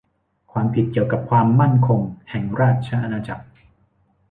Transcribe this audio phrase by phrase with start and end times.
[0.51, 3.45] ความผิดเกี่ยวกับความมั่นคงแห่งราชอาณาจักร